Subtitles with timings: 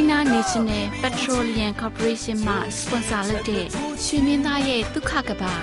[0.00, 3.64] China National Petroleum Corporation မှ sponsor လုပ်တဲ့
[4.04, 5.54] ရွှေမင်းသားရဲ့ဒုက္ခကဘာ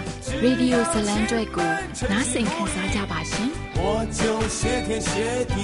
[0.44, 1.72] ရေဒီယိုဇလံကျွဲကို
[2.12, 3.50] နားဆင်ခံစားကြပါရှင်။
[3.82, 3.84] 我
[4.20, 4.22] 就
[4.58, 5.12] 谢天谢
[5.54, 5.56] 地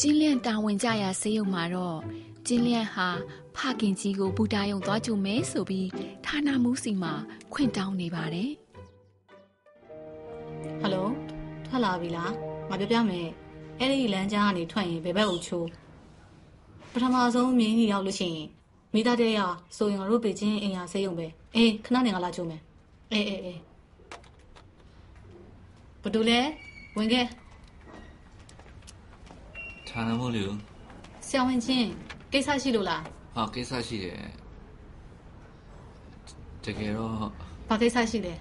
[0.00, 1.98] ကျင်းလျန့်တာဝန်ကြရာဆေးရုံမှာတော့
[2.46, 3.08] ကျင်းလျန့်ဟာ
[3.56, 5.88] ဖခင်ကြီးကိုဘူတာယုံသွားကြုံမဲဆိုပြီး
[6.26, 7.12] ဌာနမှုစီမှာ
[7.52, 8.50] ခွင့်တောင်းနေပါတယ်။
[10.80, 11.08] ဟယ်လို
[11.66, 12.30] ထွက်လာပြီလား။
[12.68, 13.28] ငါပြောပြမယ်။
[13.83, 15.67] အဲ့ဒီလမ်းကြားကနေထွက်ရင်ဘယ်ဘက်ကိုချိုး
[16.93, 18.47] ပထမဆုံးမြင်းကြီးရောက်လို့ရှိရင်
[18.93, 19.39] မိသားတဲ့ရ
[19.77, 22.61] ဆိုရင်တို့ပေချင်းအင်ရဆေးရုံပဲအေးခဏနေငါလာချိုးမယ်
[23.11, 23.59] အေးအေးအေး
[26.03, 26.39] ဘဒူလဲ
[26.97, 27.25] ဝင်ခဲ့
[29.89, 30.43] ဌာနမို့လေ
[31.27, 31.87] ဆရာဝန်ချင်း
[32.31, 33.01] ကိစ္စရှိလို့လား
[33.35, 34.17] ဟာကိစ္စရှိတယ်
[36.63, 37.11] တကယ်တော့
[37.69, 38.33] ဘာကိစ္စရှိလဲ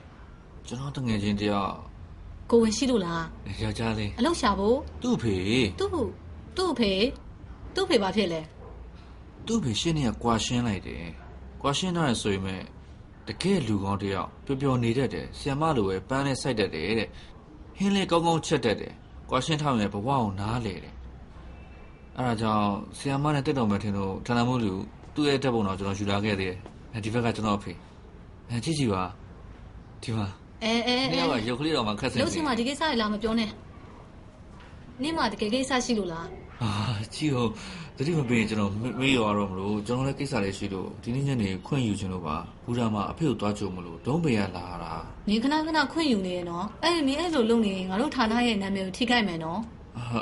[0.67, 1.90] ကျွန်တော်တငယ်ချင်းတယောက်
[2.51, 3.25] ကိုဝင်ရှိလို့လား
[3.63, 5.37] ယောက်ျားလေးအလောက်ရှာဖို့သူ့ဖေ
[5.79, 5.91] သူ့
[6.57, 6.93] သူ့ဖေ
[7.75, 8.41] သူ့ဖေဘာဖြစ်လဲ
[9.47, 11.05] သူ့ဖေရှင်းနေကကွာရှင်းလိုက်တယ်
[11.63, 12.63] ကွာရှင်းတော့ဆိုရင်မဲ့
[13.27, 17.09] တကယ်လူကောင်းတယောက်ပျော်ပျော်နေတတ်တယ်ဆီယမလိုပဲပန်းနဲ့စိုက်တတ်တယ်တဲ့
[17.79, 18.93] ဟင်းလေးကောင်းကောင်းချက်တတ်တယ်
[19.31, 20.95] ကွာရှင်းထားရင်ဘဝကိုနားလေတယ်
[22.17, 22.69] အဲဒါကြောင့်
[22.99, 24.73] ဆီယမနဲ့တက်တော်မယ်ထင်လို့ဌာနမှုလူ
[25.15, 26.53] သူ့ရဲ့တက်ပုံတော့ကျွန်တော်ယူလာခဲ့သေးတ
[26.97, 27.73] ယ်ဒီဘက်ကကျွန်တော်အဖေ
[28.49, 29.03] အဲကြည့်ကြည့်ပါ
[30.03, 30.27] ဒီမှာ
[30.65, 33.51] အဲအဲအဲနေ့ကရုပ်ကလေးတော့မှခက်စင်လို့ချင်းမဒီကိစ္စတွေလာမပြောနဲ့
[35.03, 36.27] နေ့မှတကယ်ကိစ္စရှိလို့လား
[36.63, 36.73] အာ
[37.15, 37.51] ကြည့်ဟုတ်
[37.99, 44.93] တတိမပေးရင်ကျွန်တော်မေးရတော့မလို့ကျွန်တော်လည်းကိစ္စလေးရှိလို့ဒီနေ့ညနေခွင့်ယူခြင်းလို့ပါဘူရာမှာအဖေကိုတွားကြုံမလို့ဒုံးပေရလာတာ
[45.29, 49.61] နေခဏခဏခွင့်ယူနေရနော်အဲ့ဒီနေအဲ့လိုလုပ်နေရင်ငါတို့ဌာနရဲ့နာမည်ကိုထိခိုက်မယ်နော်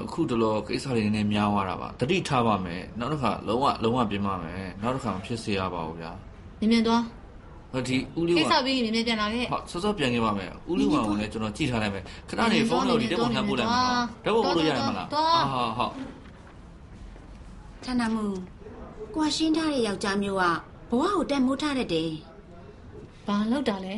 [0.04, 6.10] အခုတလောကိစ္စတွေနည်းနည်းများသွားတာပါတတိထားပါမယ်နောက်တစ်ခါလုံးဝလုံးဝပြင်ပါမယ်နောက်တစ်ခါမဖြစ်စေရပါဘူးဗျာ
[6.60, 7.02] မြင်မြင်သွား
[7.73, 15.91] ဟိုဒီဦးလေးဝါကိစ္စပြီးရင်မြင်ပြန်လာခဲ့ဟုတ်စောစောပြန်ခဲ့ပါမယ်ဦးလေးဝါကိုလည်းကျွန်တော်ကြည့်ထားလိုက်မယ်ခဏနေဖုန်းလို့ဒီတက်ပုံနှမ်းပို့လိုက်မယ်နော်တက်ပုံပို့လို့ရရမလားဟာဟာဟုတ်
[17.85, 18.25] ဌာနမူ
[19.15, 20.43] ကွာရှင်းထားတဲ့ယောက်ျားမျိုးက
[20.89, 22.11] ဘဝကိုတက်မိုးထားတတ်တယ်
[23.27, 23.95] ဘာလောက်တာလဲ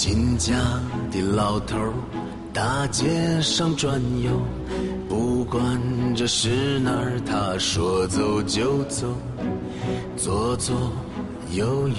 [0.00, 0.52] 金家
[1.10, 1.78] 的老头
[2.51, 4.41] 大街上转悠，
[5.07, 5.61] 不管
[6.15, 9.07] 这是哪儿，他说走就走，
[10.17, 10.75] 左左
[11.51, 11.95] 右右，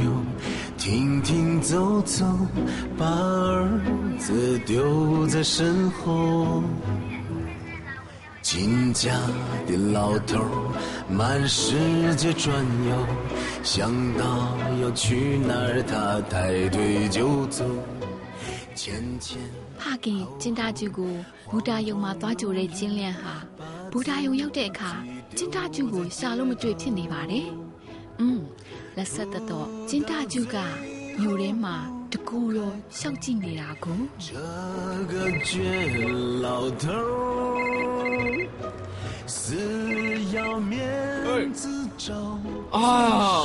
[0.76, 2.24] 停停走走，
[2.98, 3.68] 把儿
[4.18, 6.62] 子丢在身后。
[8.42, 9.14] 金家
[9.66, 10.38] 的老头
[11.08, 12.52] 满世界转
[12.88, 13.06] 悠，
[13.62, 17.64] 想到要去哪儿，他抬腿就走。
[19.80, 21.14] ဖခင်ကျင်တာကျူကို
[21.50, 23.34] ဘူတာယုံမှာသွားကြိုတဲ့ကျင်းလျန်ဟာ
[23.92, 24.92] ဘူတာယုံရောက်တဲ့အခါ
[25.36, 27.46] ကျင်တာကျူကိုရှာလို့မတွေ့ဖြစ်နေပါတယ်။
[28.20, 28.40] อืม
[28.96, 30.56] လက်ဆက်သက်တော့ကျင်တာကျူက
[31.20, 31.76] မြို့ထဲမှာ
[32.12, 34.00] တကူရောရှောက်ကြည့်နေတာကို
[42.76, 42.90] အာ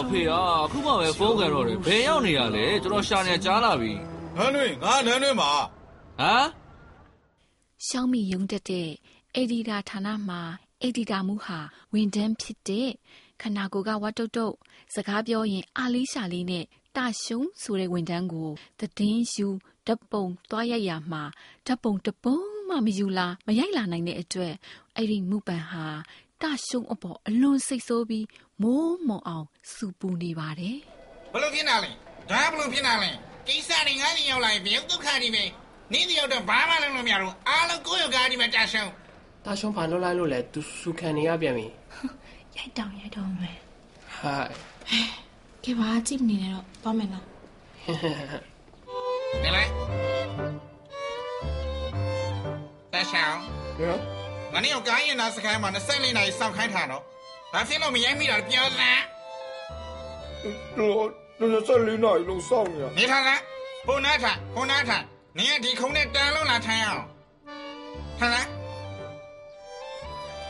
[0.10, 3.94] ဖေအားခုမှပဲဖုန်းကန်တော့တယ်ဘယ်ရောက်နေရလဲကျွန်တော်ရှာနေကြားလာပြီ
[4.38, 5.52] ဟန်တွင်ငါနန်းတွင်မှာ
[6.20, 6.48] ဟမ်
[7.88, 8.90] ရှောင်းမီယုံတက်တဲ့
[9.36, 10.42] အက်ဒီတာဌာနမှာ
[10.82, 11.60] အက်ဒီတာမှုဟာ
[11.94, 12.90] ဝန်ထမ်းဖြစ်တဲ့
[13.42, 14.56] ခနာကိုကဝတ်တုတ်တုတ်
[14.94, 16.66] စကားပြောရင်အာလေးရှာလေးနဲ့
[16.96, 18.50] တရှုံဆိုတဲ့ဝန်ထမ်းကို
[18.98, 19.48] တည်င်းယူ
[19.88, 21.24] ဓပုံသွားရိုက်ရမှာ
[21.68, 22.38] ဓပုံတပုံ
[22.68, 24.54] မှမယူလာမရိုက်လာနိုင်တဲ့အတွက်
[24.96, 25.86] အဲ့ဒီမူပန်ဟာ
[26.42, 28.26] တရှုံးအပေါ်အလွန်စိတ်ဆိုးပြီး
[28.62, 30.78] မိုးမောင်အောင်စူပူနေပါတယ်
[31.34, 31.92] ဘလို့ဖြစ်နေလဲ
[32.30, 33.12] ဒါဘလို့ဖြစ်နေလဲ
[33.48, 35.44] ကိစ္စတွေငါးစီရောက်လာရင်ဘယ်ဒုက္ခတွေပဲ
[35.92, 38.92] နင်းတယောက်တော့ဘာမှလုပ်လို့မရဘူးအားလုံးကိုယ့်ယောက်ကားဒီမှာတာရှုံး
[39.46, 41.68] တာရှုံးဘာလုပ်လိုက်လို့လဲသူစုခံနေရပြန်ပြီ
[42.58, 43.58] ရိုက်တောင်ရိုက်တော့မယ်
[44.20, 44.50] ဟိုင်
[45.64, 47.26] ကဲပါကြည့်မနေနဲ့တော့သွားမယ်နော်
[49.44, 49.70] နေလိုက်
[52.94, 53.40] တာရှောင်း
[53.78, 54.00] ဟမ်
[54.54, 57.04] ငါနေယောက်ကားရင်နာစခိုင်းမှာ24နာရီစောင့်ခိုင်းထားတော့
[57.54, 59.02] ဘာဖြစ်လို့မရိုက်မိတာလဲပြောစမ်း
[60.78, 61.08] တော့
[61.40, 63.42] တော့ဆက်လေးနိုင်လုံးစောင့်နေရနေထားလား
[63.88, 65.04] ဟိုနားထားဟိုနားထား
[65.38, 67.04] နင်ကဒီခုံနဲ့တန်လုံးလာထိုင်အောင်
[68.20, 68.48] ထားလား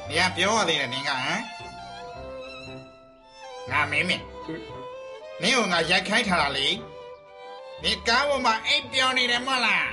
[0.07, 1.41] နေကပြောရသေးတယ်နင်ကဟမ်
[3.71, 4.23] ငါမင်းမင်း
[5.41, 6.67] နင်ကငါရိုက်ခိုင်းထားတာလေ
[7.83, 9.89] နေကားပေါ်မှာအိပ်ပြောနေတယ်မဟုတ်လား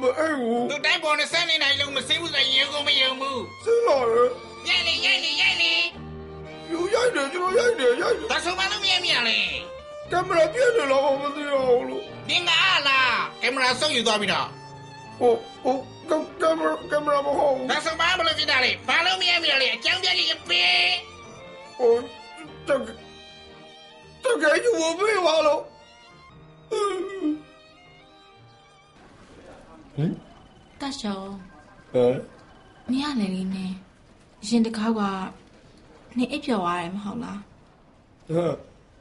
[0.00, 3.98] မအဲ့ဘူးသူတိုက်ပေါ်နဲ့ဆက်နေနိုင်လို့မစင်းဘူးဆိုရင်ကိုမယုံဘူးစဉ်းလာ
[4.68, 5.72] ရရိုက်လေရိုက်လေရိုက်လေ
[6.70, 9.38] ယူရိုက်တယ်ကျွန်တော်ရိုက်တယ်ရိုက်တယ်ဒါဆိုမှလို့မရမြလေ
[10.10, 12.99] ကင်မရာပြည့်နေတော့မသိအောင်လို့နင်ကအားလား
[13.42, 14.46] ကင်မရာဆုပ်ယူသွားပြီတော့
[15.18, 15.32] ဟို
[15.64, 15.76] ဟို
[16.10, 20.92] ကကင်မရာကင်မရာမဟုတ်ဘူးဒါဆိုမှမလို့ဖြစ်တာလေဘာလို့မရမြလေအကြောင်းပြကြီးပေး
[21.78, 21.94] ဟို
[22.68, 22.88] တက
[24.24, 25.62] တကယ်ယူဖို့ပြေးပါလို့
[30.80, 31.32] တတ်ရှောင်း
[31.92, 32.16] ဟမ်
[32.90, 33.70] မရလေလေးနဲ့
[34.48, 35.02] ရင်တစ်ခေါက်က
[36.18, 37.40] နေအိပ်ပျော်သွားတယ်မဟုတ်လား
[38.30, 38.54] ဟမ်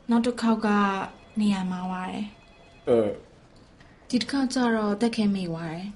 [0.10, 0.68] နောက်တစ်ခေါက်က
[1.40, 2.26] နေရမှာသွားတယ်
[2.90, 3.00] အဲ
[4.10, 5.88] ဒီတစ်ခေါက်ကျတော့တက်ခဲမိသွားတယ်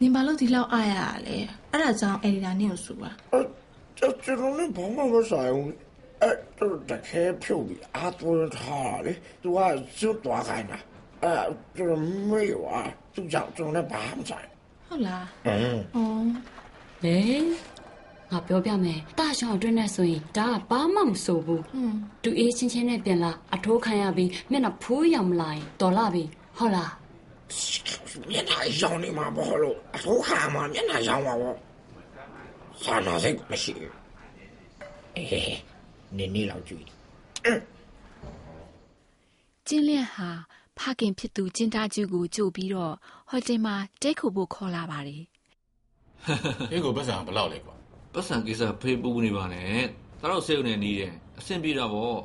[0.00, 1.36] နင်ဘာလို့ဒီလောက်အားရရလဲ
[1.72, 3.40] အဲ့ဒါကြောင့်အယ်ဒီတာနင့်ကိုစူတာအဲ
[3.98, 5.72] ကျွန်တော်လည်းဘာမှမဆိုင်ဘူး
[6.22, 9.58] အဲ့တော့တကယ်ဖြုတ်ပြီးအာသွန်းထားလေသူက
[9.98, 10.78] ကျွတ်သွားခိုင်းတာ
[11.22, 11.44] အဲ့
[11.76, 12.78] ကျွန်တော်မေ့ွာ
[13.14, 14.48] သူကြောင့်ကျွန်တော်လည်းဘာမှမဆိုင်
[14.88, 17.18] ဟုတ်လားအင်းဩလေ
[18.30, 26.24] ငါပြောပြမယ်တာရှောင်းအတွင်းနဲ့ဆိုရင်ဒါကဘာမှမဆိုဘူးอืมတူအေးချင်းချင်းနဲ့ပြန်လာအထိုးခံရပြီးမျက်နှာဖိုးရောင်မလာရင်တော်လာပြီ
[26.58, 26.90] ဟုတ်လား
[28.30, 31.56] မျက်နှာရောင်နေမှာပေါ့လို့အထိုးခါမှာမျက်နှာရောင်ပါပေါ့
[32.84, 33.94] စာနာစိတ်မရှိဘူး
[35.16, 35.56] အေး
[36.16, 36.86] နေနေလောက်ကြည့်
[39.66, 40.30] ကျင်းလျက်ဟာ
[40.78, 42.94] ဖခင်ဖြစ်သူကျင်းသားကျူကိုကြို့ပြီးတော့
[43.30, 45.22] ဟိုတယ်မှာတဲခုဖို့ခေါ်လာပါတယ်
[46.72, 47.74] အေးကိုပတ်စံဘယ်လောက်လဲကွာ
[48.14, 49.82] ပတ်စံကိစ္စဖေးပူနေပါနဲ့
[50.20, 52.16] ဒါတော့ဆေးုံနဲ့နီးတယ်အဆင်ပြေတာပေါ့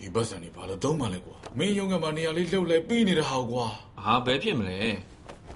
[0.00, 3.66] ဒီပတ်စံนี่ဘာလို့သုံးမှလဲကွာမင်းရုံကမှနေရာလေးလှုပ်လဲပြီးနေတဲ့ဟာကွာ
[4.04, 4.78] ဟာဘယ်ဖြစ်မလဲ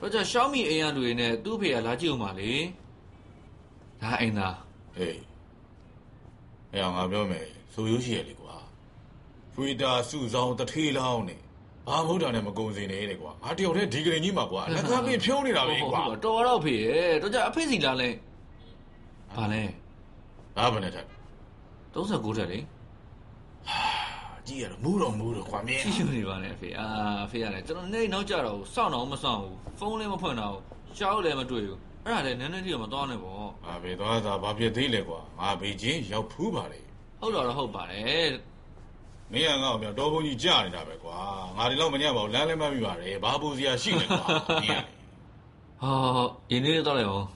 [0.00, 2.52] တော့ကြရှောင်းမီအိမ်ရတွေနဲ့သူ့ဖေကလာကြည့်အောင်ပါလေ
[4.00, 4.56] ဒါအိမ်သား
[4.96, 5.18] ဟေး
[6.72, 8.54] အဲ့အောင်ငါပြောမယ်ဆိုရိုးရှိရလေကွာ
[9.54, 11.36] ဖရီတာစုဆောင်တထေးလောင်းနေ
[11.86, 18.08] ဘာမဟုတ်တာနဲ့မကုံစင်နေလေကွာငါတယောက်တည်းဒီကရင်ကြီးမှာကွာလက်ကားပြဖြုံးနေတာပဲကွာဟုတ်တော်တော့ဖေရဲ့တော့ကြအဖေစီလာလဲ
[19.36, 19.62] ဘာလဲ
[20.56, 21.06] ဘာဘယ်နဲ့ထက်
[21.94, 22.58] 39တက်လေ
[24.48, 26.86] ကြည့်ရတော့မူးတော့မူးတော့ကွာမင်းကြည့်နေပါနဲ့အဖေအာ
[27.24, 30.56] အဖေရတယ်ကျွန်တော်နေနောက်ကြတော့စောင့်တော့မစောင့်ဘူးဖုန်းလည်းမဖွင့်တော့
[30.96, 36.80] ရှားလည်းမတွေ့ဘူးအဲ့ဒါလည်းနည်းနည်းလေးတော့မသွားနဲ့ပေါ့ငါပဲသွားတာဘာဖြစ်သေးလဲကွာငါဘေချင်းရောက်ဖူးပါလေ
[37.20, 38.32] ဟုတ်တော့တော့ဟုတ်ပါတယ်
[39.32, 41.18] မင်းကငါ့ကိုပြောတော်ဘုံကြီးကြာနေတာပဲကွာ
[41.56, 44.26] ငါဒီလောက်မညံ့ပါဘူးလမ်းလည်းမမိပါနဲ့ဘာပူစရာရှိလဲကွာ
[44.62, 44.92] မင်းကလေ
[45.82, 45.92] ဟာ
[46.50, 47.26] ရင်းနေတော့လည်းအောင်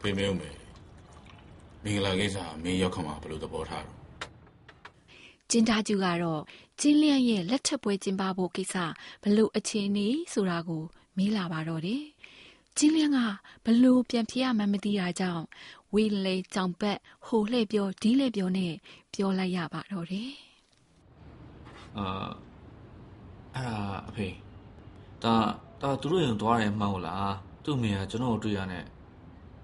[0.00, 0.50] ဖေမေဦးမေ
[1.84, 4.01] မင်္ဂလာကိစ္စမင်းရောက်ခမှာဘယ်လိုသဘောထားတော့
[5.54, 6.42] ကျင်းသားကျူကတော့
[6.80, 8.76] ကျင်းလျက်ရဲ့လက်ထပ်ပွဲကျင်းပဖို့ကိစ္စ
[9.22, 10.82] ဘလို့အခြေအနေဆိုတာကို
[11.16, 12.04] မေးလာပါတော့တယ်
[12.78, 13.18] ကျင်းလျက်က
[13.64, 15.44] ဘလို့ပြန်ဖြစ်ရမှန်းမသိတာကြောင့်
[15.94, 18.74] ဝေးလေကြောင်ပတ်ဟိုလှဲ့ပြောဒီလှဲ့ပြောနဲ့
[19.14, 20.32] ပြောလိုက်ရပါတော့တယ်
[21.98, 22.06] အာ
[23.54, 23.78] အဲ့ဒါ
[24.08, 24.28] အဖေ
[25.22, 25.34] ဒါ
[25.80, 28.84] ဒါသူတို့ရင်သွားတယ်မှန်းဟုတ်လားသူ့အမေကကျွန်တော်တို့တွေ့ရတဲ့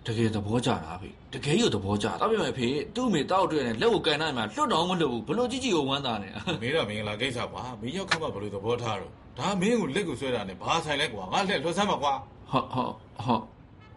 [0.09, 6.29] တကယ်သဘောကျတာအဖေတကယ်ရသဘောကျတာပြောမယ်အဖေသူ့အမေတောက်တွေ့ရတယ်လက်ကိုကန်နိုင်မှာလွတ်တော်မလို့ဘူးဘလို့ကြည့်ကြည့်ကိုဝမ်းသာနေ
[6.63, 12.13] မင်းတော့မင်္ဂလာကိစ္စကွာမင်းရောက်ခမှာဘယ်လိုသဘောထားတော့ဒါမင်းကိုလက်ကိုဆွဲတာနဲ့ဘာဆိုင်လဲကွာငါလက်လွှတ်ဆမ်းပါကွာ
[12.51, 12.93] ဟုတ်ဟုတ်
[13.25, 13.43] ဟုတ်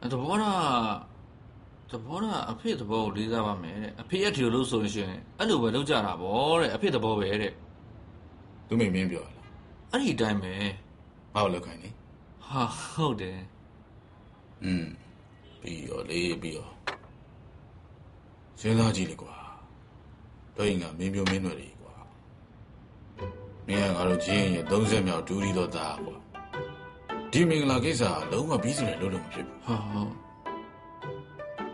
[0.01, 0.51] အဲ့သဘောတာ
[1.91, 7.53] သဘောတာအဖေသဘောကိုလေးစားပါမယ်တဲ့အဖေရဲ့ဒီလိုလို့ဆိုရင်ရှင်အဲ့လိုပဲလုပ်ကြတာဗောတဲ့အဖေသဘောပဲတဲ့
[8.67, 9.37] သူမိမင်းပြောလား
[9.91, 10.53] အဲ့ဒီအတိုင်းပဲ
[11.35, 11.89] ငါ့ကိုလက်ခိုင်းနေ
[12.47, 12.63] ဟာ
[12.93, 13.39] ဟုတ်တယ်
[14.65, 14.85] อืม
[15.61, 16.69] ပြီးရောလေးပြီးရော
[18.59, 19.35] စဉ်းစားကြည့်လေကွာ
[20.55, 21.93] တော့ရင်ကမင်းမျိုးမင်းတွေကွာ
[23.67, 26.15] မင်းကငါတို့ချင်းရဲ့30မြောက်ဒူရီတော့သားကွာ
[27.31, 30.11] ဒီမင်္ဂလာကိစ္စကလုံးဝပြီးစတယ်လို့လို့မဖြစ်ဘူးဟာဟုတ်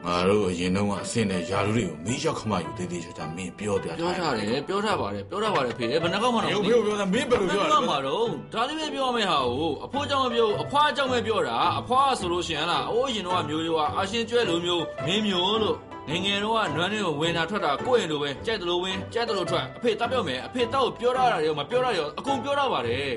[0.08, 15.76] ငငါတို့အရင်တော့ကအစင်းနဲ့ယာလူတွေကိုမင်းရောက်ခမယူသေးသေးချာချာမင်းပြောပြပြောထားတယ်ပြောထားပါတယ်ပြောထားပါတယ်ဖေဘယ်နှကောက်မှတော့ရုပ်ပြောပြောတာမင်းဘယ်လိုပြောဘယ်ရနှလဲကောက်မှတော့ဒါလေးပဲပြောမယ့်ဟာကိုအဖိုးကြောင့်မပြောအဖွားကြောင့်ပဲပြောတာအဖွားဆိုလို့ရှိရင်လားအိုးရင်တော့မျိုးရိုးကအရှင်ကျွဲလိုမျိုးမင်းမျိုးလို့
[16.10, 23.12] ငငယ်တော့ကနွမ်းတွေကိုဝင်တာထွက်တာကိုယ့်ရင်လိုပဲကြိုက်တယ်လို့ဝင်ကြိုက်တယ်လို့ထွက်အဖေတတ်ပြောမယ်အဖေတောက်ပြောရတာရောမပြောရရောအကုန်ပြောရပါတယ်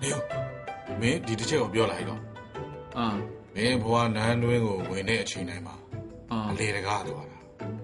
[0.00, 0.16] ဟေး
[1.00, 2.20] မင်းဒီတစ်ချက်ကိုပြောလိုက်တော့
[2.98, 3.06] အာ
[3.54, 5.74] မင်းဘွားနန်းတွင်းကိုဝင်တဲ့အချိန်တိုင်းမှာ
[6.32, 7.38] အာအလေတကားသွားတာ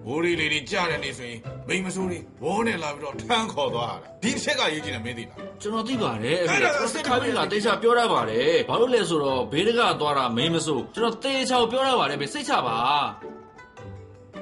[0.06, 12.76] ဘိုးရီလေးတွေကြားတဲ့နေဆိုရင်မိမဆိုးတွေဝေါနဲ့လာပြီးတော့ထမ်းခေါ်သွားတာဒီတစ်ချက်ကရေးကြည့်တယ်မင်းသိလားကျွန်တော်သိပါတယ်အဖေအဲ့ဒါကျွန်တော်ခါပြီးလာတေချာပြောရပါတယ်ဘာလို့လဲဆိုတော့ဘေးတကသွားတာမင်းမစိုးကျွန်တော်တေချာကိုပြောရပါတယ်ဖေစိတ်ချပါ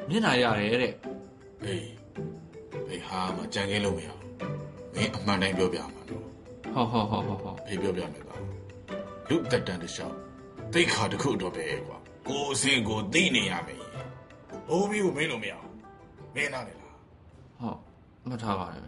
[0.09, 0.93] မျက်နှာရတယ်တဲ့
[1.65, 1.87] အေး
[2.89, 4.23] ဘေးဟာမကြံခင်းလို့မရဘူး
[4.95, 6.23] မင်းအမှန်တိုင်းပြောပြမှာတော့
[6.75, 8.43] ဟုတ်ဟုတ်ဟုတ်ဟုတ်ဟုတ်ဖေးပြောပြမယ်သား
[9.29, 10.17] လူတက်တန်တစ်လျှောက်
[10.73, 11.99] တိတ်ခါတစ်ခုတော့ပဲကွာ
[12.29, 13.86] ကိုယ်အစင်ကိုသိနေရမယ်
[14.69, 15.75] ဘိုးဘီကိုမင်းလို့မရဘူး
[16.35, 16.95] မင်းနားလေလား
[17.61, 17.79] ဟုတ်
[18.29, 18.83] မှတ်ထားပါတယ်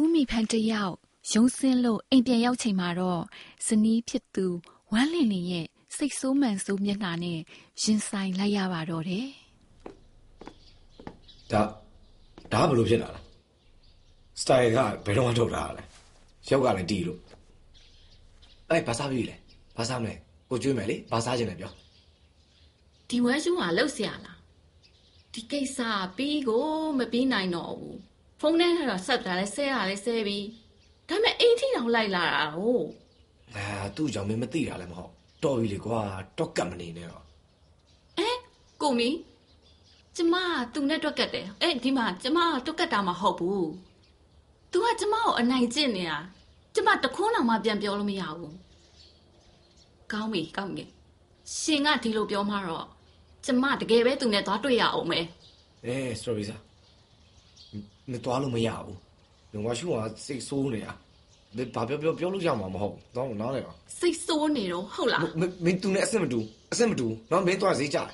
[0.00, 0.94] ဦးမိဖန်တယောက်
[1.32, 3.22] ရုံစင်းလို့အိမ်ပြန်ရောက်ချိန်မှာတော့
[3.66, 4.46] ဇနီးဖြစ်သူ
[4.92, 7.38] ဝမ်းလင်လင်ရဲ့စိတ်ဆိုးမှန်ဆိုးမျက်နှာနဲ့
[7.82, 9.26] ရင်ဆိုင်လိုက်ရပါတော့တယ်
[11.52, 11.62] ဒါ
[12.52, 13.20] ဒါဘယ်လိုဖြစ်တာလဲ
[14.40, 15.82] စတိုင်ကဘယ်တော့မှထုတ်တာလဲ
[16.48, 17.20] ရောက်ကလည်းတီးလို့
[18.70, 19.36] အဲ့ဘာစားပြီလဲ
[19.76, 20.14] ဘာစားမလဲ
[20.50, 21.72] ကိုကျွေးမယ်လေဘာစားခြင်းလဲပြော
[23.08, 24.35] ဒီဝဲရှုံးကလှုပ်ဆရာလား
[25.36, 25.78] ဒီကိစ္စ
[26.16, 26.66] ပြီးကို
[26.98, 27.98] မပြီးနိုင်တော့ဘူး
[28.40, 30.46] ဖုန်းထဲကတော့ဆက်တာလဲဆဲရလဲဆဲပြီး
[31.08, 32.86] ဒါပေမဲ့အိမ်ထိတောင်လိုက်လာတာဟုတ်
[33.56, 33.66] အာ
[33.96, 35.10] သူ့ကြောင့်မင်းမသိတာလည်းမဟုတ်
[35.44, 36.00] တော်ပြီလေကွာ
[36.38, 37.24] တော့ကတ်မနေနဲ့တော့
[38.18, 38.30] အဲ
[38.82, 39.10] ကိုမီ
[40.16, 43.66] ကျမကသူနဲ့တွက်ကတ်တယ်အဲ့ဒီမှာကျမကတွက်ကတ်တာမဟုတ်ဘူး
[44.72, 46.18] तू ကကျမကိုအနိုင်ကျင့်နေတာ
[46.74, 48.54] ကျမတခွန်းတော်မှပြန်ပြောလို့မရဘူး
[50.12, 50.84] ကောင်းပြီကောင်းပြီ
[51.58, 52.95] ရှင်ကဒီလိုပြောမှတော့
[53.46, 55.24] ကျမတကယ်ပဲသူနဲ့သွားတွေ့ရအောင်မယ်
[55.86, 56.60] အေး sorry စား
[58.10, 58.96] မတော်လို့မရဘူး
[59.52, 59.94] လုံဝါရှူက
[60.26, 60.92] စိတ်ဆိုးနေတာ
[61.56, 66.38] ဒီဘာပြောပြောပြောလို့ရမှာမဟုတ်တော့နားလေပါစိတ်ဆိုးနေတော့ဟုတ်လားမမင်းသူနဲ့အဆင်မတူ
[66.72, 68.06] အဆင်မတူနော်မင်းသွားဈေးကြတယ်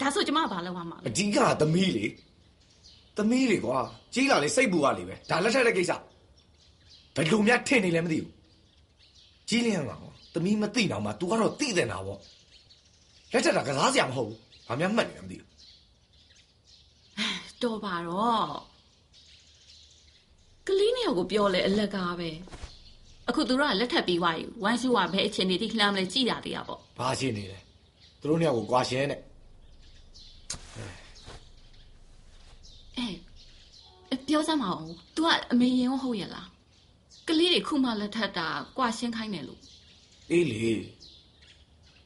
[0.00, 2.04] ဒါဆိုကျမဘာလုပ်ရမှာလဲအဓိကသမီးလေ
[3.16, 3.78] သမီးလေကွာ
[4.14, 5.92] ကြီးလာလေစိတ်ပူရလေပဲဒါလက်ထက်တဲ့ကိစ္စ
[7.16, 8.32] ဘယ်လိုများထင်နေလဲမသိဘူး
[9.48, 9.92] ကြီးလင်းက
[10.34, 12.18] သမီးမသိတော့မှ तू ကတော့သိတယ်နာပေါ့
[13.32, 15.50] လက်ထက်ကကစားစရာမဟုတ်ဘူး ဘာများမှတ်နေလဲမသိဘူး
[17.62, 18.46] တော်ပါတော့
[20.66, 22.30] ကလေးနှစ်ယောက်ကိုပြောလဲအလက်ကားပဲ
[23.28, 27.58] အခုသူတို့ကလက်ထပ်ပြီးွားယူဝမ်းရှူကဘယ်အချိန်နေတိလှမ်းမလဲကြည်တာသေးရပေါ့ဘာရှင်းနေလဲ
[28.20, 29.20] သူတို့နှစ်ယောက်ကိုကွာရှင်းတဲ့
[32.98, 33.06] အဲ
[34.10, 34.84] အဲပြောစမ်းမအောင်
[35.16, 36.48] तू ကအမေရင်ရောဟုတ်ရလား
[37.28, 39.60] ကလေးတွေခုမှလက်ထပ်တာကွာရှင်းခိုင်းတယ်လို့
[40.30, 40.72] အေးလေ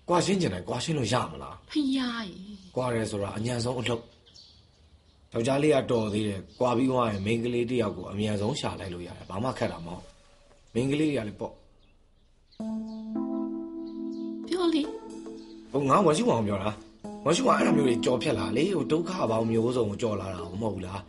[0.08, 4.02] ကွာရှင်းကျင်တယ်ကွာရှင်းလို့ရမလားဖယားကြီးကွာရဲဆိုတာအញ្ញံဆုံးအလုပ်
[5.32, 10.02] ယောက်ျားလေးကတော်သေးတယ်ကွာပြီးသွားရင်မိန်းကလေးတစ်ယောက်ကိုအမြန်ဆုံးရှာလိုက်လို့ရတယ်ဘာမှခက်တာမဟုတ်
[10.75, 11.52] မိန်းကလေးတွေကလည်းပေါ့
[14.48, 14.82] ပြောလေ
[15.72, 16.70] ဟိုငါဝရှိအောင်ပြောတာ
[17.25, 21.00] ဝရှိအောင်အဲ့လိုမျိုးတွေကြော်ဖြတ်လာလေဟိုဒုက္ခပေါင်းမျိုးစုံကိုကြော်လာတာမဟုတ်ဘူးလား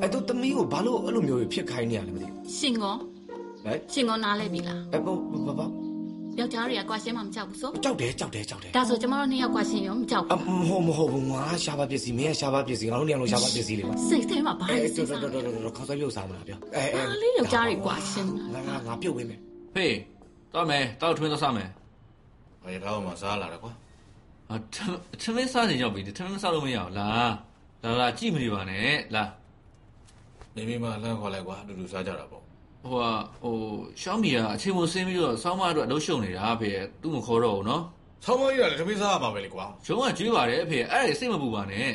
[0.00, 2.94] အဲ့တော့သမီးကိုဘာလို့အဲ့လိုမျိုးတွေဖြစ်ခိုင်းနေရလဲမသိဘူးရှင်ကော
[3.64, 5.16] ဟဲ့ရှင်ကောနားလဲပြီလားအဲ့ပေါ့
[5.46, 5.66] ဘာဘာ
[6.38, 19.40] ယောက်ျားတွေကကွာရှင်းမှမကြောက်ဘူးဆိုကြောက်တယ်ကြောက်တယ်ကြောက်တယ်ဒါဆိုကျမတို့နှစ်ယောက်ကွာရှင်းရောမကြောက်အဘူးမဟုတ်မဟုတ်ဘူးငါရှားပါပစ္စည်းမင်းကရှားပါပစ္စည်းငါတို့နေရာလုံးရှားပါပစ္စည်းလေစိတ်ထဲမှာဘာအဲလဲတော်စိတ်တော်စားတော်တော်တော်ခေါင်းစားပြုတ်စားမလားပြောအဲအဲအားလေးယောက်ျားတွေကွာရှင်းတာငါငါငါပြုတ်ဝင်မယ်
[19.74, 19.94] ဖေး
[20.54, 21.68] တော့မယ်တောက်ထွင်းတော့စမယ်
[22.62, 23.72] ဘာရတော့မှစားလာတယ်ကွာ
[24.48, 27.32] ဟာထမထမင်းစားနေရောက်ပြီထမင်းစားလို့မရဘူးလား
[27.82, 29.24] လာလာကြည့်မနေပါနဲ့လာ
[30.56, 32.42] နေမိမလမ်းခေါ်လိုက်ကွာအတူတူစားကြတာပေါ့
[32.82, 33.10] ဟိုဟာ
[33.42, 33.56] ဟို
[34.02, 36.70] ရှောင်းမီကအချိန်မဆင်းပြီးတော့စောင်းမအတွက်အလုပ်ရှုံနေတာဖေ
[37.02, 37.82] သူ့မခေါ်တော့ဘူးနော်
[38.24, 41.90] ဆောင်းမကြီးကလည်းတမင်းစားရမှာပဲလေကွာရုံးကကျွေးပါတယ်အဖေအဲ့ဒါစိတ်မပူပါနဲ့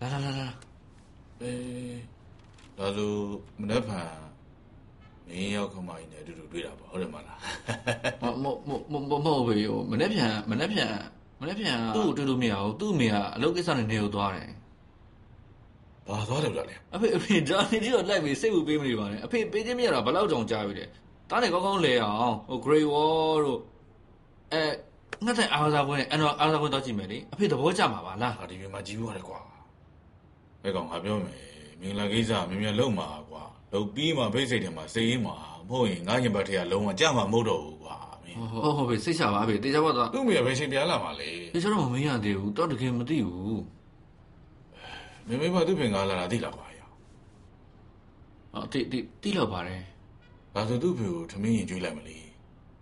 [0.00, 0.48] လာလာလာလာ
[1.42, 1.98] အေး
[2.78, 3.12] ဒါဆို
[3.60, 4.10] မနေ့ဖန်
[5.26, 7.38] မင်းရောက်ခမကြီးနဲ့အတူတူတွေ့တာပေါ့ဟုတ်တယ်မလား
[8.22, 8.46] မမ
[8.92, 10.94] မမမဟုတ်ဘူးဟိုမနေ့ပြန်မနေ့ပြန်
[11.40, 14.50] မနေ့ပြန်သူ့ကိုတွေ့လို့မရဘူးသူ့အမေကအလုပ်ကိစ္စနဲ့နေကိုသွားတယ်
[16.08, 20.84] ဘာသွားတယ်ဗျလဲအဖေအဖေဒါနေပြီးတော့လိုက်ပြီးစိတ်ပူပေးမနေပါနဲ့အဖေပေးခြင်းမရတာဘယ်လောက်ကြောင်ကြားပြီလဲ
[21.30, 23.58] တားနေကောင်းကောင်းလဲအောင်ဟို Grey Wall တို့
[24.52, 24.62] အဲ
[25.24, 29.40] ငါတဲ့အားစားပွဲအဲ့တော့အားစားပွဲတော့ကြည့်မယ်လေအဖေသဘောကျမှာပါလားဟာဒီပြင်မှာကြီးသွားတယ်ကွာ
[30.62, 31.34] ဘယ်ကောင်ငါပြောမယ်
[31.80, 33.42] မင်္ဂလာကိစ္စမြင်မြန်လုံးမှာကွာ
[33.72, 35.36] လုံပြီးမှဖိတ်စိတ်ထဲမှာစိတ်ရင်းမှာ
[35.68, 43.60] မဟုတ်ရင်ငါရင်ဘတ်ထဲကလုံးဝကြမှာမဟုတ်တော့ဘူးကွာမင်းဟုတ်ဟုတ်ပြီစိတ်ချပါအဖေတေချာပါတော့သူ့မိရဘယ်ချိန်ပြန်လာမှာလဲတေချာတော့မမင်းရသေးဘူးတော့တကယ်မသိဘူး
[45.40, 46.78] မင်းမသူ့ဖင်ကားလာတာသိလားကွာရ
[48.54, 49.82] အော်တိတိတိလောက်ပါတယ်
[50.54, 52.18] ဒါဆိုသူ့ဖေကိုထမင်းရင်ကျွေးလိုက်မလဲ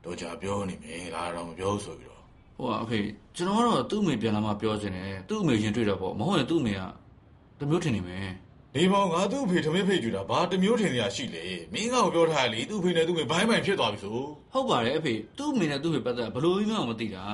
[0.05, 2.23] တော့ကြာပြောနေမယ်လားတော့မပြောဆိုပြီးတော့
[2.57, 2.99] ဟဟိုကအဖေ
[3.37, 6.81] ကျွန်တော်ကတော့သူ့အမေပြန်လာမှပြောချင်တယ်သူ့အမေရင်တွေ့တော့ပေါ့မဟုတ်ရင်သူ့အမေက
[7.59, 8.29] တမျိုးထင်နေမယ်
[8.75, 14.13] နေမောင်ငါသူ့အဖေထမင်းဖိတ်ကြတာဘာတစ်မျိုးထင်စရာရှိလေမင်းကောင်ပြောထားရလေသူ့အဖေနဲ့သူ့အမေဘိုင်းဘိုင်ဖြစ်သွားပြီဆို
[14.53, 17.25] ဟုတ်ပါတယ်အဖေသူ့အမေနဲ့သူ့အဖေပတ်သက်ဘယ်လိုမှမသိတာ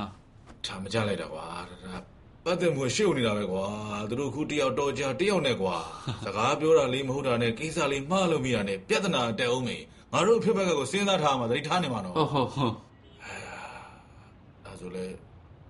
[0.65, 2.14] ထားမကြလိုက်တာကွာဒါ
[2.45, 3.65] ပတ်သက်မှုရှုပ်နေတာပဲကွာ
[4.09, 5.77] သူတို့ခုတယောက်တော်ကြတယောက်နဲ့ကွာ
[6.25, 9.77] စကားပြောတာလေးမဟုတ်တာနဲ့ကိစ္စလေးမှားလို့မိတာနဲ့ပြဿနာတက်အောင်မေ
[10.13, 12.73] ငါတို့အဖြစ်ဘက်ကကိုစဉ်းစားထားမှသတိထားနေမှာနော်ဟုတ်ဟုတ်ဟုတ်
[14.65, 15.05] ဒါဆိုလေ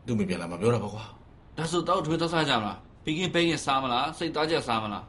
[0.07, 1.05] သူ့အမေပြန်လာမှပြောတာပေါ့ကွာ
[1.57, 5.05] ဒါဆိုတော့ထွေးသွားစားကြမလားပီကင်းပိန်းရင်စားမလားစိတ်သားချက်စားမလား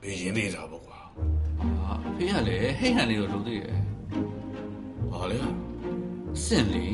[0.00, 0.98] ဘေးရင်သေးတာပေါ့ကွာ
[1.80, 3.78] ဟာအဖေကလည်းဟိတ်ဟန်လေးကိုလုပ်သေးတယ်
[5.10, 5.38] ဟာလေ
[6.44, 6.84] စင့်လေ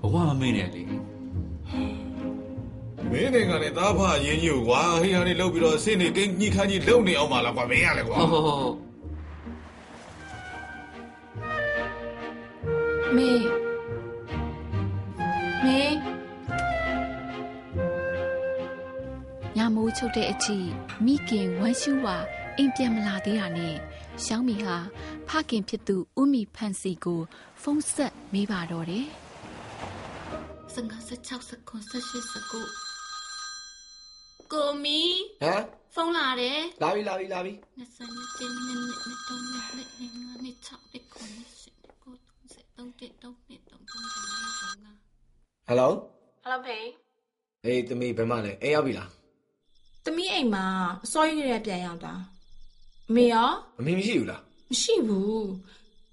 [0.00, 1.01] ဘဝမမေ့နဲ့လေ
[3.10, 8.76] မင်းတွေကလည်းသားဖအရင်ကြီးကိုကွာဟိဟာနေလှုပ်ပြီးတော့ဆင်းနေကိန်းညှိခန်းကြီးလုံနေအောင်ပါလားကွာမင်းရလေကွာဟုတ်ဟုတ်ဟုတ်
[13.16, 13.30] မေ
[15.64, 15.80] မေ
[19.56, 20.58] ညမိုးချုပ်တဲ့အထိ
[21.04, 22.16] မိခင်ဝမ်းရှူဝါ
[22.58, 23.76] အိမ်ပြန်မလာသေးတာနဲ့
[24.24, 24.76] ရှောင်းမီဟာ
[25.28, 27.20] ဖခင်ဖြစ်သူဥမီဖန်စီကို
[27.62, 29.06] ဖုန်းဆက်မေးပါတော့တယ်
[30.74, 31.40] စငါစချော
[34.52, 35.00] က်စခွန်ဆက်ရှိစကုကိုမီ
[35.42, 44.92] ဟမ်ဖုန်းလာတယ်လာပြီလာပြီလာပြီနှစ်စနစ်တင်းနှစ်နှစ်နှစ်သုံးနှစ်နှစ်နှစ်ငါးနှစ်၆နှစ်ခုနှစ်ရှစ်နှစ်ကိုသုံးဆက်သုံးတစ်သုံးနှစ်သုံးသုံးသုံးလေးသုံးငါ
[45.66, 45.92] ဟယ်လို
[46.42, 46.86] ဟယ်လိုဖေး
[47.62, 49.10] ဟေးသမီးဘယ်မှလဲအိမ်ရောက်ပြီလား
[50.04, 50.64] သမီးအိမ်မှာ
[51.04, 52.12] အစောကြီးကလေးပြန်ရောက်တာ
[53.08, 55.48] အမေရောအမေမရှိဘူးလားမရှိဘူး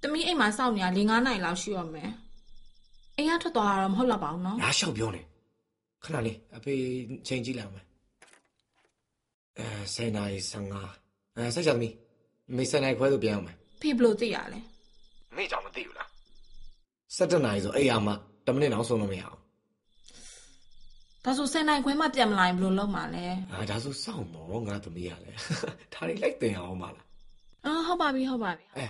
[0.02, 2.12] သမီးအိမ်မှာစောင့်နေတာ၄၅နိုင်လောက်ရှိရမယ်
[3.18, 5.22] အိမ်ကထွက်သွားတာတော့မဟုတ်တော့ပါဘူးနော်လာလျှောက်ပြောနေ
[6.04, 6.74] ခဏလေးအဖေ
[7.28, 7.86] ချိန်ကြည့်လိုက်အောင်မယ်
[9.60, 10.36] အဲစိတ်နိုင်
[10.88, 11.94] 15အဲဆက်ချသမီး
[12.56, 14.60] မေစနိုင်ခွဲလို့ပြန်အောင်မယ်ဖေးဘယ်လို့သိရလဲ
[15.32, 16.08] အမေကြောင့်မသိဘူးလား
[17.18, 19.40] 17နာရီဆိုအိမ်ရမှာ10မိနစ်နောက်ဆုံးလို့မရအောင်
[21.26, 25.32] ဒါဆို10နိုင်ခွဲမှပြန်မလာရင်ဘယ်လိုလုပ်မှာလဲအာဒါဆိုစောင့်မောငါသမီးရလဲ
[25.94, 27.06] ဒါတွေလိုက်တင်အောင်ပါလား
[27.66, 28.86] အာဟုတ်ပါပြီဟုတ်ပါပြီအဲ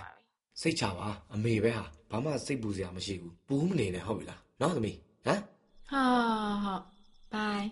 [0.60, 4.96] စိတ်ချပါအမေပဲဟာဘာမှစိတ်ပူစရာမရှိဘူးပူးမနေနဲ့ဟုတ်ပြီလားနော်သမီး
[5.26, 5.40] ဟမ်
[5.90, 6.02] ဟာ
[6.64, 6.82] ဟုတ်
[7.32, 7.66] ဘိုင်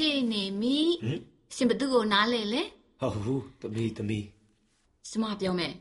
[0.00, 1.20] ရှေ့နေမီဟင်
[1.54, 2.62] ရှင်ဘသူကိုနားလဲလဲ
[3.00, 4.26] ဟုတ်ဘူးသမီးသမီး
[5.08, 5.72] ကျမပြောမယ်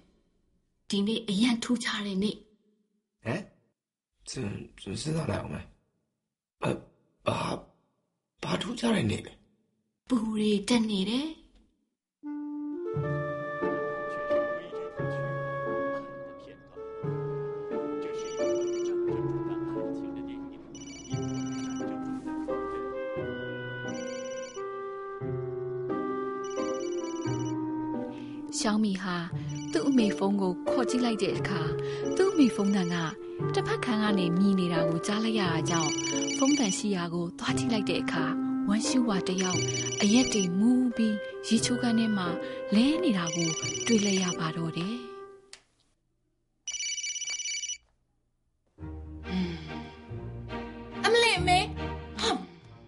[0.89, 2.36] ဒီနေ့အရန်ထူးခြားတဲ့နေ့
[3.25, 3.41] ဟမ်
[4.29, 5.65] စဉ်စဉ်းစားလိုက်အောင်မယ်
[6.63, 6.67] အ
[7.27, 7.38] ဘာ
[8.43, 9.34] ဘာထူးကြရနေလဲ
[10.08, 11.27] ပူရီတက်နေတယ်
[28.80, 29.15] င်းမီဟာ
[29.74, 31.62] သူ့အမေဖုန်းကိုခေါ်ကြည့်လိုက်တဲ့အခါ
[32.18, 32.96] သူ့အမေဖုန်းတန်က
[33.54, 35.92] တစ်ဖက်ခန်းကနေမြည်နေတာကိုကြားလိုက်ရတာကြောင့်
[36.38, 38.26] ဖုန်းတန်ရှိရာကိုသွားကြည့်လိုက်တဲ့အခါ
[38.68, 39.62] ဝမ်းရှူဝါတစ်ယောက်
[40.02, 41.15] အရက်တွေမူးပြီး
[41.48, 42.28] ရေချိုးခန်းထဲမှာ
[42.76, 43.50] လဲနေတာကို
[43.86, 44.96] တွေ့လိုက်ရပါတော့တယ်
[51.06, 51.60] အမလေးအမေ
[52.20, 52.30] ဟာ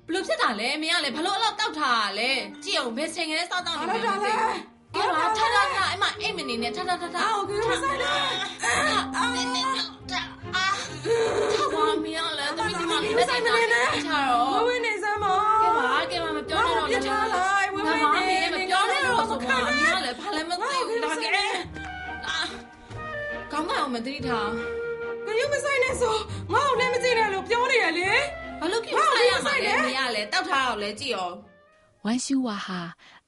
[0.06, 2.32] ဘယ်လို့ဖြစ်တာလဲအမေကလည်းဘလို့အလောက်တောက်ထားတာလဲ
[2.64, 4.71] ကြည့်အောင်ဘယ်ချိန်ကလေးစောက်တောက်နေလဲ
[5.02, 8.24] ဟုတ်တယ်ကဲပါထထထအမအိမ်မနေနဲ့ထထထထအော်ကဲပါဆိုင်လား
[9.16, 9.62] အာနေနေ
[10.56, 10.66] အာ
[11.54, 15.26] ထားပါမင်းလည်းတမီးဒီမှာလေးနဲ့ဆိုင်မနေနဲ့ချာတော့ဝင်းနေစမ်းမ
[15.62, 17.94] ကဲပါကဲပါမပြောနဲ့တော့ပြထားလိုက်ဝင်းနေ
[18.54, 21.30] မပြောနဲ့တော့ဆိုမှအမလည်းဘာလည်းမသိဘူးဒါကဲ
[22.28, 22.38] အာ
[23.52, 24.50] ကောင်းကောင်းမသိထား
[25.26, 26.16] ကရုမဆိုင်နဲ့ဆို
[26.54, 28.10] ငါ့ကိုလည်းမကြည့်နဲ့လို့ပြောနေရလေ
[28.60, 28.98] ဘာလို့ကိစ္စ
[29.30, 31.36] ရမှာလဲမရလဲတောက်ထားအောင်လဲကြည့်အောင်
[32.06, 32.80] ဝမ်းရှူဝါဟာ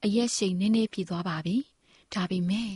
[0.04, 1.56] အရက်ရှိန်နည်းနည်းပြေသွားပါပြီ
[2.14, 2.72] ဒါပေမဲ့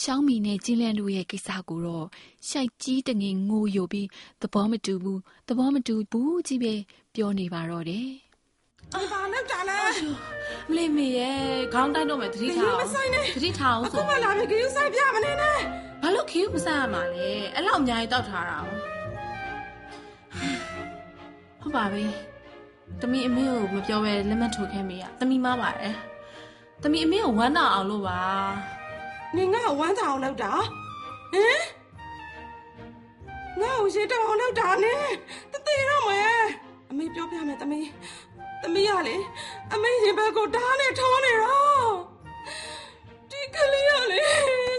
[0.00, 2.06] ရှောင်းမီနဲ့ကျင်းလန်းတို့ရဲ့ကိစ္စကိုတော့
[2.48, 4.08] ရှိုက်ကြီးတငင်ငိုယိုပြီး
[4.42, 6.74] သဘောမတူဘူးသဘောမတူဘူးကြီးပဲ
[7.14, 8.08] ပြောနေပါတော့တယ်
[8.94, 9.78] အဘာလောက်တာလဲ
[10.68, 11.40] မလေးမေရဲ့
[11.74, 12.88] ခေါင်းတိုက်တော့မယ်သတိထားအောင်
[13.36, 15.58] သတိထားအောင်အခုဆိုမှလာပြီကရုဆိုင်ပြမနေနဲ့
[16.02, 18.58] ဘာလို့ခေးမစားရမှာလဲအဲ့လောက်အများကြီးတောက်ထားတာ
[21.60, 22.04] ဟုတ်ပါပြီ
[23.02, 25.94] တမီအမေကိုမပြောပဲလက်မှတ်ထိုးခဲ့မေးရတမီမပါတယ်
[26.82, 28.20] တမီအမေကိုဝမ်းနာအောင်လို့ပါ
[29.36, 30.52] နင်ငါ့ကိုဝမ်းသာအောင်လောက်တာ
[31.32, 31.60] ဟင်
[33.60, 35.04] ငါ့ကိုရေတောင်အောင်လောက်တာနဲ့
[35.52, 36.40] တသေးတော့မယ်
[36.90, 37.80] အမေပြောပြမယ်တမီ
[38.62, 39.16] တမီရလေ
[39.72, 41.88] အမေရင်ဘက်ကိုဓာတ်နဲ့ထောနေတော့
[43.30, 44.22] ဒီကလေးရလေ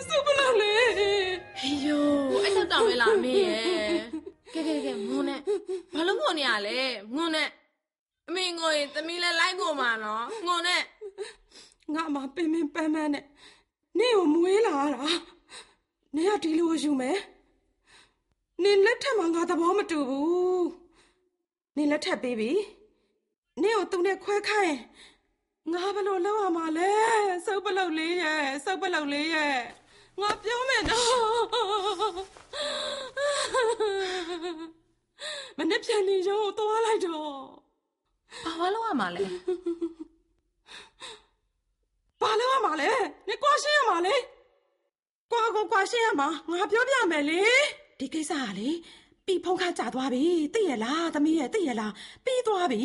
[0.08, 2.06] စုပလောက်လေဟေးယို
[2.44, 3.90] အဲ့လောက်တောင်ပဲလားအမေရဲ့
[4.54, 5.40] ကဲကဲကဲငုံနဲ့
[5.94, 6.78] ဘာလို့ငုံနေရလဲ
[7.16, 7.27] ငုံနဲ့အမေ
[8.58, 10.82] ငိုရင်တမီလည်းလိုက်ကိုမှာနော်ငုံနဲ့
[11.94, 13.26] ငါမပင်ပင်ပန်းပန်းနဲ့
[13.98, 15.08] နင့်ကိုမွေးလာတာ
[16.16, 17.20] နင်ကဒီလိုယူမယ်
[18.64, 20.68] နင်လက်ထက်မှာငါသဘောမတူဘူး
[21.76, 22.52] နင်လက်ထက်ပေးပြီ
[23.62, 24.78] နင်ကိုသူနဲ့ခွဲခိုင်း
[25.74, 26.92] ငါဘယ်လိုလုပ်ရမှာလဲ
[27.46, 29.58] စုပ်ပလုတ်လေးရဲ့စုပ်ပလုတ်လေးရဲ့
[30.22, 31.08] ငါပြောမယ်နော်
[35.58, 37.67] မနေ့ပြန်နေရောသွားလိုက်တော့
[38.44, 39.26] ဘာဘာလို့ရမှာလဲ
[42.22, 42.90] ဘာလုပ်ရမှာလဲ
[43.28, 44.16] နင်ကွာရှင်းရမှာလေ
[45.32, 47.42] ကွာကွာကွာရှင်းရမှာငါပြောပြမယ်လေ
[48.00, 48.70] ဒီကိစ္စကလေ
[49.26, 51.94] ပြီဖုံးခါကြာသွားပြီသိရလားသမီးရဲ့သိရလား
[52.26, 52.84] ပြီးသွားပြီ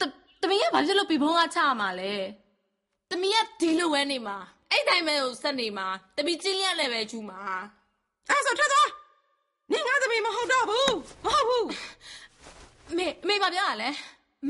[0.00, 0.02] တ
[0.42, 2.12] တမီးကဘာဖြစ်လို့ပြီဖုံးကချရမှာလဲ
[3.10, 4.36] တမီးကဒီလိုပဲနေမှာ
[4.70, 7.40] အဲ့တိုင်းပဲကိုဆက်နေမှာတမီးကျင်းလျက်လည်းပဲချူမှာ
[8.28, 8.90] အဲ့ဆိုထွက်သွား
[9.72, 10.94] နင်ငါသမီးမဟုတ်တော့ဘူး
[11.24, 11.66] မဟုတ်ဘူး
[12.98, 13.90] မေမေဘာပြောရလဲ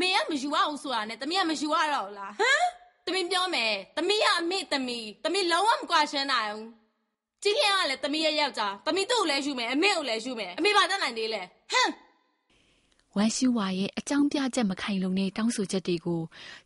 [0.00, 2.64] မေကမယူရအောင်ဆိုတာနဲ့တမီးကမယူရတော့ဘူးလားဟမ်
[3.07, 6.68] တမီးပြောမယ်တမီးကအမေတမီးတမီးလုံးဝမကွာရှင်းနိုင်ဘူး
[7.42, 11.90] ကျင်းလျက်ကလည်းတမီးရဲ့ယောက်ျားတမီးတို့ကိုလည်းယူမယ်အမေကိုလည်းယူမယ်အမေဘာတတ်နိုင်သေးလဲဟမ်
[13.16, 16.22] ဝမ်ရှူဝါရဲ့အကြောင်းပြချက်မခိုင်လုံတဲ့တောင်းဆိုချက်တွေကို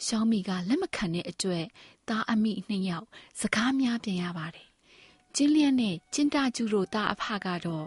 [0.06, 1.64] ရှောင်းမီကလက်မခံတဲ့အတွက်
[2.08, 3.06] သားအမိနှစ်ယောက်
[3.40, 4.66] စကားများပြန်ရပါတယ်။
[5.34, 7.86] ကျင်းလျက်နဲ့ကျင်းတကျူတို့သားအဖကတော့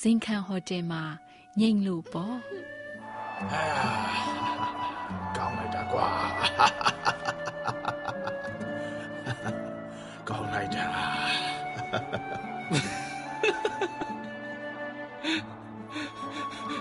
[0.00, 1.02] ဇင်ခံဟိုတယ်မှာ
[1.60, 2.36] ငိမ့်လို့ပေါ့
[5.36, 6.08] ကောင်းလိုက်တာကွာ
[10.28, 10.86] ကောင်းလိုက်တာ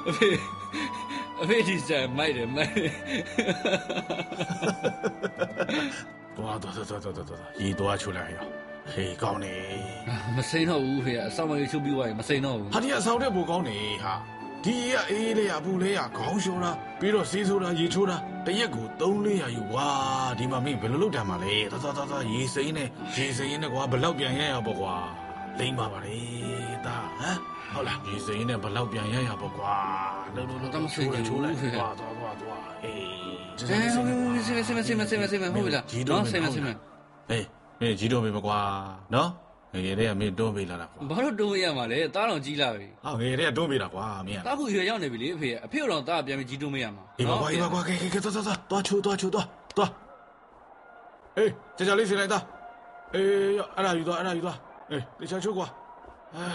[0.09, 0.29] အဖေ
[1.41, 2.91] အဖေဒီစားမိုက်တယ်မိုက်တယ်
[6.37, 8.43] သွားသွားသွားသွားသွားသွားရေသွားချူလိုက်ရော
[8.93, 9.55] ဟေးကောင်းနေ
[10.35, 14.34] မစိမ်း
[14.65, 19.89] တော့ဘူးဖေအဆောင်မကြီးချုပ်ပြီးသွားရင်မစိမ်းတော့ဘူးဟာဒီအဆောင်တဲ့ဘူကောင်းနေဟာဒီရအေးလေးရဘူးလေးရခေါင်းလျှော်တာပြီးတော့စေးဆိုတာရေချိုးတာတရက်ကို3-400ယူဝါ
[20.39, 24.95] ဒီမှာမင်းဘယ်လိုလုပ်တမ်းမှာလဲသွားသွားသွားသွားရေစိမ်းနဲ့ရေစိမ်းနဲ့ကွာဘယ်လောက်ပြန်ရရပေါ့ကွာ
[25.59, 26.19] လိမ့်ပါပါလေ
[26.85, 27.37] ဒါဟမ်
[27.73, 29.75] ဟုတ်လားရေစိမ်းနဲ့ဘယ်လောက်ပြန်ရရပေါ့ကွာ
[30.35, 32.99] လုံးလုံးလုံးချိုးလိုက်ချိုးလိုက်သွားသွားသွားသွားအေး
[33.69, 36.75] အဲဟုတ်ပြီစိမစိမစိမစိမစိမဟုတ်ပြီလားကြီးတော့နော်စိမစိမဟေး
[37.79, 38.59] မင်းကြီးတော့မေးမကွာ
[39.13, 39.29] နော်
[39.85, 49.91] ငယ်တဲ့ကမင်းတွန်းပေးလာတာကွာဘာလို့တုံးရမှာလဲတားတော်ကြီးလာပြီဟာငယ်တဲ့ကတွန်းပေးတာကွာမင်းတားခုရွယ်ရောက်နေပြီလေအဖေအဖေတော်တားပြန်ပြီးကြီးတုံးမရမှာဒီမှာကွာဒီမှာကွာကဲကဲကဲသွားသွားသွားသွားချိုးသွားချိုးသွားသွား
[51.37, 52.43] အေးကြာကြာလေးစင်လိုက်သား
[53.13, 53.27] အေး
[53.75, 54.57] အဲ့ဒါယူသွားအဲ့ဒါယူသွား
[54.91, 55.67] အေးတခြားချိုးကွာ
[56.35, 56.45] အာ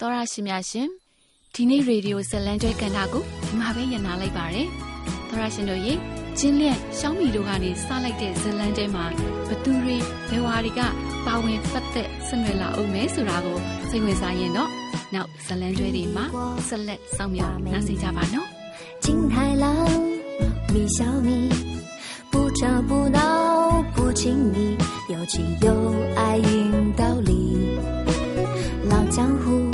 [0.00, 0.88] တော်ရရှိများရှင်
[1.54, 4.68] ဒီနေ့ရေဒီယိုဇလန်ကျွဲကန်တာကိုဒီမှာပဲညနာလိုက်ပါတယ်
[5.28, 5.94] တော်ရရှင်တို့ရေ
[6.38, 9.04] ကျင်းလျက်ရှောင်းမီတို့ကနေစလိုက်တဲ့ဇလန်ကျွဲမှာ
[9.47, 9.97] ဘသူတွေ
[10.29, 10.81] ဘယ်ဝါတွေက
[11.25, 13.57] ပါဝင်ပတ်သက်ဆက်နွယ်လာအောင်မဲဆိုတာကို
[13.89, 14.69] စိတ်ဝင်စားရင်တော့
[15.13, 16.25] နောက်ဇလန်ကျွဲတွေမှာ
[16.67, 18.47] ဆက်လက်ဆောင်မြောက်နားဆင်ကြပါနော်
[19.03, 19.65] 金太郎，
[20.73, 21.29] 米小米，
[22.31, 23.19] 不吵不闹
[23.95, 24.21] 不亲
[24.53, 24.77] 密，
[25.13, 25.33] 有情
[25.65, 25.67] 有
[26.15, 26.49] 爱应
[26.99, 27.31] 道理。
[28.91, 29.71] 老江湖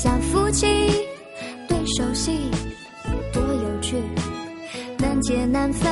[0.00, 0.60] 像夫妻，
[1.66, 2.24] 对手戏
[3.32, 3.96] 多有趣，
[4.98, 5.90] 难解难分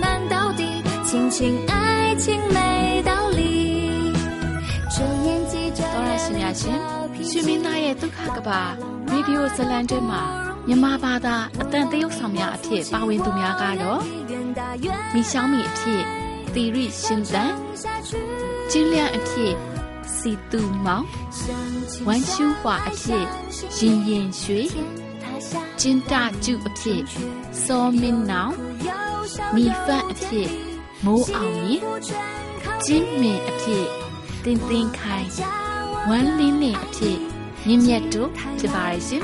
[0.00, 0.62] 难到底，
[1.04, 1.85] 亲情爱
[2.26, 4.12] 情没道理。
[4.94, 6.78] 这年纪这 တော်ရရှိများရှင်
[7.28, 8.60] ရှင်မင်းသားရဲ့ဒုက္ခကဘာ
[9.10, 10.22] ရေဒီယိုဇလန်ကျွဲမှာ
[10.68, 14.00] မြမဘာသာအတန်တရုပ်ဆောင်များအဖြစ်ပါဝင်သူများကတော့
[15.14, 16.02] မိရှောင်းမီအဖြစ်
[16.54, 17.52] တီရိရှင်တန်
[18.70, 19.54] ကျင်းလျက်အဖြစ်
[20.16, 21.06] စီတူမောင်
[22.06, 23.26] ဝမ်ရှူဟွာအဖြစ်
[23.78, 24.60] ရင်ရင်ရွှေ
[25.80, 26.12] ကျင်းတ
[26.44, 27.02] ကျုအဖြစ်
[27.64, 28.54] စောမင်းနောင်
[29.54, 30.65] မိဖတ်အဖြစ်
[31.05, 31.81] မိုးအောင်ရင်
[32.85, 33.85] ကျင်းမင်အဖြစ်
[34.43, 35.27] တင်းတင်းခိုင်
[36.09, 37.17] ဝမ်လင်းလင်းအဖြစ်
[37.65, 38.29] မြင့်မြတ်တို့
[38.59, 39.23] ဖြစ်ပါရဲ့ရှင်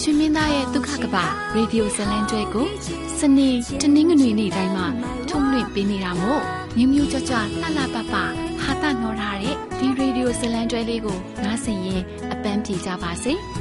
[0.00, 1.16] ရှင်မင်းသားရဲ့ဒုက္ခကပ
[1.54, 2.68] ရေဒီယိုဇလန်ကျွဲကို
[3.18, 3.48] စနေ
[3.82, 4.86] တနင်္ဂနွေနေ့တိုင်းမှာ
[5.28, 6.40] ထုတ်လွှင့်ပေးနေတာမို့
[6.76, 8.14] မြမျိုးကြွကြွလှလှပပ
[8.62, 13.34] ဟာတာနော်ထားတဲ့ဒီရေဒီယိုဇလန်ကျွဲလေးကိုနားဆင်ရင်အပန်းပြေကြပါစေ။